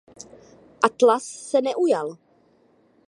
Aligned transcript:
Atlas 0.87 1.23
se 1.49 1.61
neujal. 1.67 2.13